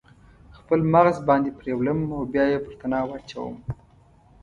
خپل 0.57 0.79
مغز 0.93 1.17
باندې 1.27 1.55
پریولم 1.59 1.99
او 2.15 2.21
بیا 2.33 2.43
یې 2.51 2.59
پر 2.65 2.73
تناو 2.79 3.13
اچوم 3.17 3.55